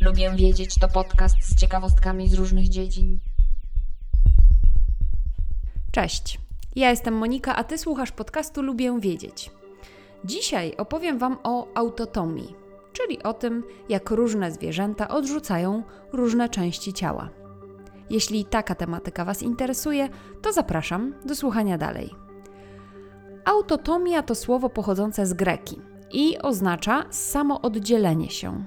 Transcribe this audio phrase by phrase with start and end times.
[0.00, 3.18] Lubię wiedzieć to podcast z ciekawostkami z różnych dziedzin.
[5.92, 6.40] Cześć,
[6.76, 9.50] ja jestem Monika, a ty słuchasz podcastu Lubię Wiedzieć.
[10.24, 12.61] Dzisiaj opowiem Wam o autotomii,
[12.92, 15.82] czyli o tym, jak różne zwierzęta odrzucają
[16.12, 17.30] różne części ciała.
[18.10, 20.08] Jeśli taka tematyka Was interesuje,
[20.42, 22.10] to zapraszam do słuchania dalej.
[23.44, 25.80] Autotomia to słowo pochodzące z greki
[26.12, 28.64] i oznacza samooddzielenie się.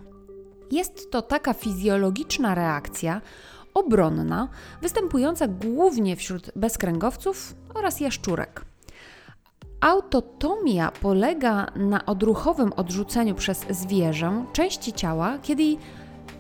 [0.72, 3.22] Jest to taka fizjologiczna reakcja
[3.74, 4.48] obronna,
[4.82, 8.66] występująca głównie wśród bezkręgowców oraz jaszczurek.
[9.82, 15.78] Autotomia polega na odruchowym odrzuceniu przez zwierzę części ciała, kiedy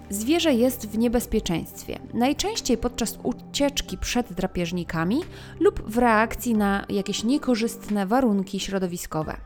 [0.09, 1.99] zwierzę jest w niebezpieczeństwie.
[2.13, 5.21] Najczęściej podczas ucieczki przed drapieżnikami
[5.59, 9.37] lub w reakcji na jakieś niekorzystne warunki środowiskowe.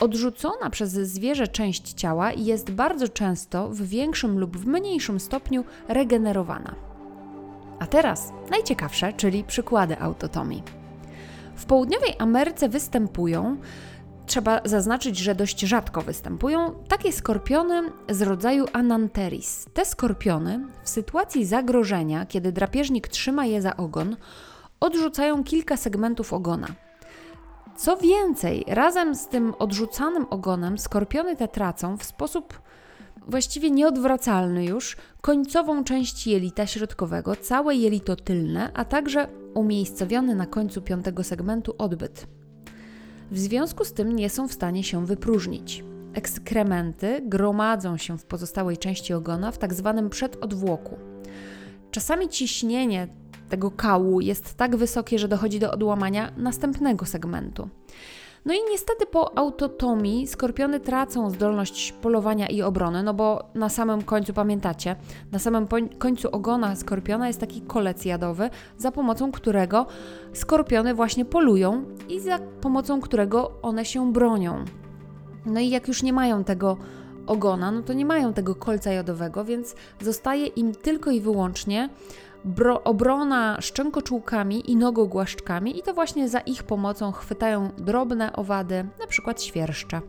[0.00, 6.74] Odrzucona przez zwierzę część ciała jest bardzo często w większym lub w mniejszym stopniu regenerowana.
[7.78, 10.79] A teraz najciekawsze, czyli przykłady autotomii.
[11.60, 13.56] W południowej Ameryce występują,
[14.26, 19.66] trzeba zaznaczyć, że dość rzadko występują, takie skorpiony z rodzaju Ananteris.
[19.74, 24.16] Te skorpiony w sytuacji zagrożenia, kiedy drapieżnik trzyma je za ogon,
[24.80, 26.68] odrzucają kilka segmentów ogona.
[27.76, 32.60] Co więcej, razem z tym odrzucanym ogonem skorpiony te tracą w sposób
[33.28, 40.82] właściwie nieodwracalny już końcową część jelita środkowego, całe jelito tylne, a także umiejscowiony na końcu
[40.82, 42.26] piątego segmentu odbyt.
[43.30, 45.84] W związku z tym nie są w stanie się wypróżnić.
[46.14, 50.96] Ekskrementy gromadzą się w pozostałej części ogona w tak zwanym przedodwłoku.
[51.90, 53.08] Czasami ciśnienie
[53.48, 57.68] tego kału jest tak wysokie, że dochodzi do odłamania następnego segmentu.
[58.44, 64.02] No i niestety po autotomii skorpiony tracą zdolność polowania i obrony, no bo na samym
[64.02, 64.96] końcu, pamiętacie,
[65.32, 65.66] na samym
[65.98, 69.86] końcu ogona skorpiona jest taki kolec jadowy, za pomocą którego
[70.32, 74.64] skorpiony właśnie polują i za pomocą którego one się bronią.
[75.46, 76.76] No i jak już nie mają tego
[77.26, 81.88] ogona, no to nie mają tego kolca jadowego, więc zostaje im tylko i wyłącznie
[82.44, 89.06] bro, obrona szczękoczułkami i nogogłaszczkami i to właśnie za ich pomocą chwytają drobne owady, na
[89.06, 90.00] przykład świerszcze.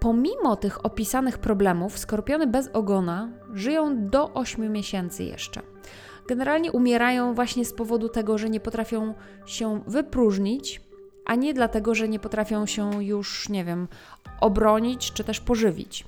[0.00, 5.60] Pomimo tych opisanych problemów, skorpiony bez ogona żyją do 8 miesięcy jeszcze.
[6.28, 9.14] Generalnie umierają właśnie z powodu tego, że nie potrafią
[9.46, 10.80] się wypróżnić,
[11.24, 13.88] a nie dlatego, że nie potrafią się już, nie wiem,
[14.40, 16.04] obronić czy też pożywić.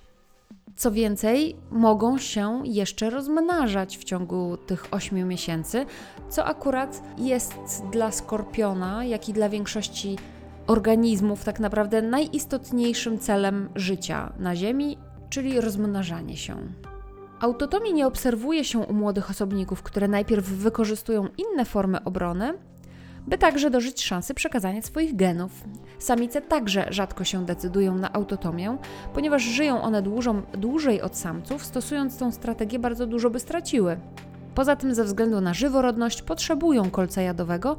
[0.77, 5.87] Co więcej, mogą się jeszcze rozmnażać w ciągu tych 8 miesięcy,
[6.29, 10.19] co akurat jest dla skorpiona, jak i dla większości
[10.67, 14.99] organizmów tak naprawdę najistotniejszym celem życia na Ziemi,
[15.31, 16.57] czyli rozmnażanie się.
[17.41, 22.55] Autotomii nie obserwuje się u młodych osobników, które najpierw wykorzystują inne formy obrony,
[23.27, 25.65] by także dożyć szansy przekazania swoich genów.
[25.99, 28.79] Samice także rzadko się decydują na autotomię,
[29.15, 33.97] ponieważ żyją one dłużą, dłużej od samców, stosując tą strategię bardzo dużo by straciły.
[34.55, 37.77] Poza tym, ze względu na żyworodność, potrzebują kolca jadowego,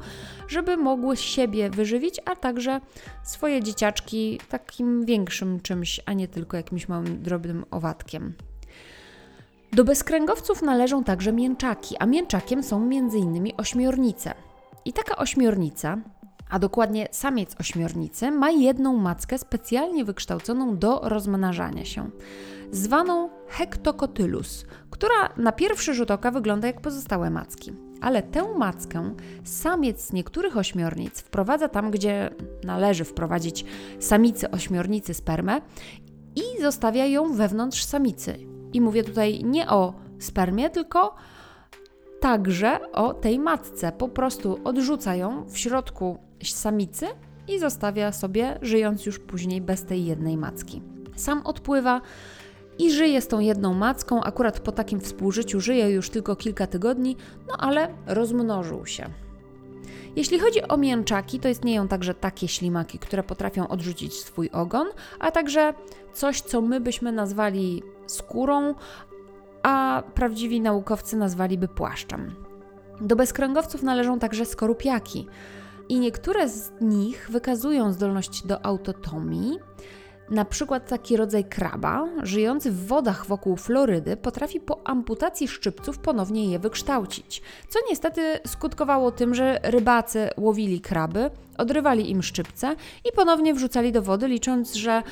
[0.48, 2.80] żeby mogły siebie wyżywić, a także
[3.22, 8.34] swoje dzieciaczki takim większym czymś, a nie tylko jakimś małym, drobnym owadkiem.
[9.72, 13.52] Do bezkręgowców należą także mięczaki, a mięczakiem są m.in.
[13.56, 14.34] ośmiornice.
[14.86, 15.98] I taka ośmiornica,
[16.50, 22.10] a dokładnie samiec ośmiornicy, ma jedną mackę specjalnie wykształconą do rozmnażania się,
[22.70, 27.72] zwaną Hectocotylus, która na pierwszy rzut oka wygląda jak pozostałe macki.
[28.00, 29.14] Ale tę mackę
[29.44, 32.30] samiec niektórych ośmiornic wprowadza tam, gdzie
[32.64, 33.64] należy wprowadzić
[34.00, 35.60] samicy ośmiornicy spermę
[36.36, 38.38] i zostawia ją wewnątrz samicy.
[38.72, 41.14] I mówię tutaj nie o spermie, tylko
[42.26, 43.92] także o tej matce.
[43.92, 47.06] Po prostu odrzuca ją w środku samicy
[47.48, 50.82] i zostawia sobie, żyjąc już później bez tej jednej macki.
[51.16, 52.00] Sam odpływa
[52.78, 54.22] i żyje z tą jedną macką.
[54.22, 57.16] Akurat po takim współżyciu żyje już tylko kilka tygodni,
[57.48, 59.06] no ale rozmnożył się.
[60.16, 64.86] Jeśli chodzi o mięczaki, to istnieją także takie ślimaki, które potrafią odrzucić swój ogon,
[65.20, 65.74] a także
[66.12, 68.74] coś, co my byśmy nazwali skórą,
[70.02, 72.34] prawdziwi naukowcy nazwaliby płaszczem.
[73.00, 75.26] Do bezkręgowców należą także skorupiaki
[75.88, 79.58] i niektóre z nich wykazują zdolność do autotomii,
[80.30, 86.50] Na przykład taki rodzaj kraba, żyjący w wodach wokół Florydy, potrafi po amputacji szczypców ponownie
[86.50, 93.54] je wykształcić, co niestety skutkowało tym, że rybacy łowili kraby, odrywali im szczypce i ponownie
[93.54, 95.02] wrzucali do wody, licząc, że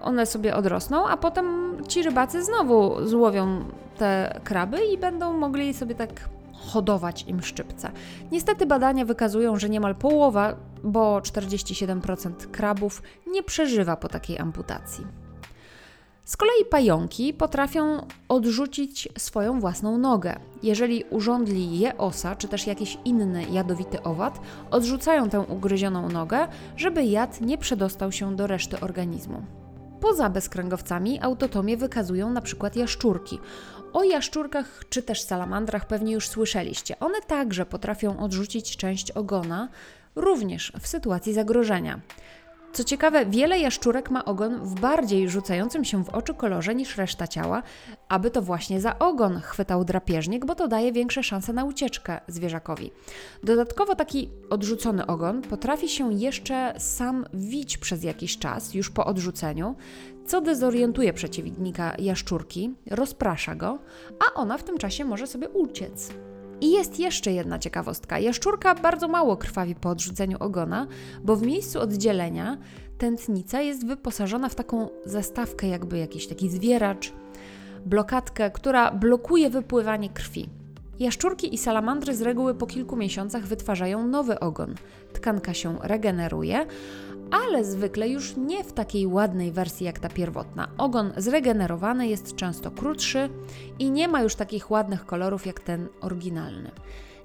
[0.00, 3.64] one sobie odrosną, a potem ci rybacy znowu złowią
[3.98, 7.90] te kraby i będą mogli sobie tak hodować im szczypce.
[8.32, 15.06] Niestety badania wykazują, że niemal połowa, bo 47% krabów nie przeżywa po takiej amputacji.
[16.24, 20.36] Z kolei pająki potrafią odrzucić swoją własną nogę.
[20.62, 24.40] Jeżeli urządli je osa, czy też jakiś inny jadowity owad,
[24.70, 29.42] odrzucają tę ugryzioną nogę, żeby jad nie przedostał się do reszty organizmu.
[30.00, 33.38] Poza bezkręgowcami autotomię wykazują na przykład jaszczurki.
[33.92, 36.98] O jaszczurkach czy też salamandrach pewnie już słyszeliście.
[36.98, 39.68] One także potrafią odrzucić część ogona,
[40.16, 42.00] również w sytuacji zagrożenia.
[42.78, 47.26] Co ciekawe, wiele jaszczurek ma ogon w bardziej rzucającym się w oczy kolorze niż reszta
[47.26, 47.62] ciała,
[48.08, 52.90] aby to właśnie za ogon chwytał drapieżnik, bo to daje większe szanse na ucieczkę zwierzakowi.
[53.42, 59.76] Dodatkowo taki odrzucony ogon potrafi się jeszcze sam wić przez jakiś czas, już po odrzuceniu,
[60.26, 63.78] co dezorientuje przeciwnika jaszczurki, rozprasza go,
[64.28, 66.12] a ona w tym czasie może sobie uciec.
[66.60, 68.18] I jest jeszcze jedna ciekawostka.
[68.18, 70.86] Jaszczurka bardzo mało krwawi po odrzuceniu ogona,
[71.24, 72.58] bo w miejscu oddzielenia
[72.98, 77.12] tętnica jest wyposażona w taką zastawkę, jakby jakiś taki zwieracz,
[77.86, 80.48] blokadkę, która blokuje wypływanie krwi.
[80.98, 84.74] Jaszczurki i salamandry z reguły po kilku miesiącach wytwarzają nowy ogon.
[85.12, 86.66] Tkanka się regeneruje,
[87.30, 90.68] ale zwykle już nie w takiej ładnej wersji jak ta pierwotna.
[90.78, 93.28] Ogon zregenerowany jest często krótszy
[93.78, 96.70] i nie ma już takich ładnych kolorów jak ten oryginalny.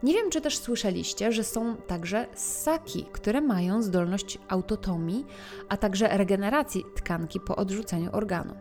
[0.03, 5.25] Nie wiem, czy też słyszeliście, że są także ssaki, które mają zdolność autotomii,
[5.69, 8.53] a także regeneracji tkanki po odrzuceniu organu.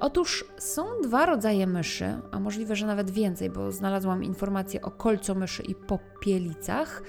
[0.00, 5.62] Otóż są dwa rodzaje myszy, a możliwe, że nawet więcej, bo znalazłam informacje o kolcomyszy
[5.62, 7.02] i popielicach,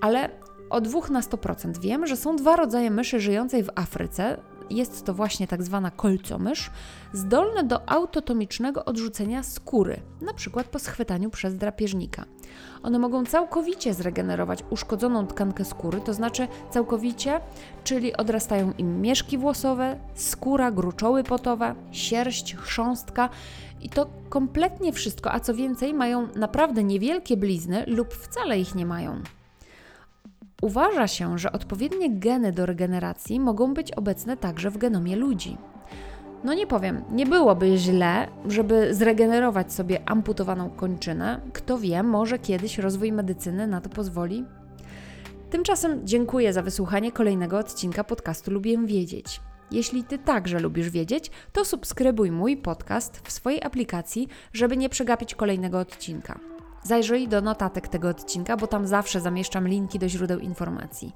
[0.00, 0.30] ale
[0.70, 4.36] o dwóch na 100% wiem, że są dwa rodzaje myszy żyjącej w Afryce.
[4.70, 6.70] Jest to właśnie tak zwana kolcomysz,
[7.12, 12.24] zdolne do autotomicznego odrzucenia skóry, na przykład po schwytaniu przez drapieżnika.
[12.82, 17.40] One mogą całkowicie zregenerować uszkodzoną tkankę skóry, to znaczy całkowicie,
[17.84, 23.28] czyli odrastają im mieszki włosowe, skóra, gruczoły potowe, sierść, chrząstka
[23.80, 28.86] i to kompletnie wszystko, a co więcej, mają naprawdę niewielkie blizny lub wcale ich nie
[28.86, 29.22] mają.
[30.60, 35.56] Uważa się, że odpowiednie geny do regeneracji mogą być obecne także w genomie ludzi.
[36.44, 41.40] No nie powiem, nie byłoby źle, żeby zregenerować sobie amputowaną kończynę.
[41.52, 44.44] Kto wie, może kiedyś rozwój medycyny na to pozwoli.
[45.50, 49.40] Tymczasem dziękuję za wysłuchanie kolejnego odcinka podcastu Lubię Wiedzieć.
[49.70, 55.34] Jeśli Ty także lubisz wiedzieć, to subskrybuj mój podcast w swojej aplikacji, żeby nie przegapić
[55.34, 56.49] kolejnego odcinka.
[56.82, 61.12] Zajrzyj do notatek tego odcinka, bo tam zawsze zamieszczam linki do źródeł informacji.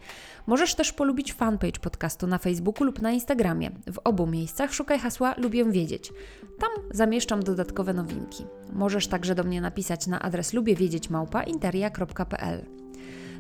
[0.47, 3.71] Możesz też polubić fanpage podcastu na Facebooku lub na Instagramie.
[3.93, 6.13] W obu miejscach szukaj hasła Lubię Wiedzieć.
[6.59, 8.45] Tam zamieszczam dodatkowe nowinki.
[8.73, 12.85] Możesz także do mnie napisać na adres lubiewiedzieć.interia.pl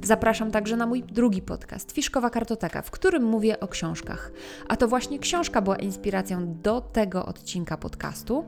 [0.04, 4.32] Zapraszam także na mój drugi podcast, Fiszkowa Kartoteka, w którym mówię o książkach.
[4.68, 8.44] A to właśnie książka była inspiracją do tego odcinka podcastu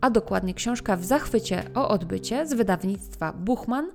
[0.00, 3.90] a dokładnie książka W zachwycie o odbycie z wydawnictwa Buchman.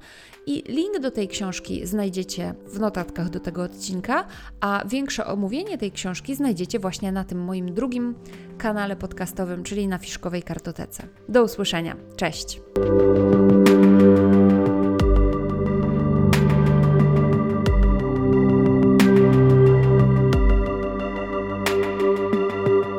[0.46, 4.26] I link do tej książki znajdziecie w notatkach do tego odcinka,
[4.62, 8.16] a większe omówienie tej książki znajdziecie właśnie na tym moim drugim
[8.58, 11.04] kanale podcastowym, czyli na Fiszkowej Kartotece.
[11.30, 11.96] Do usłyszenia.
[12.16, 12.62] Cześć!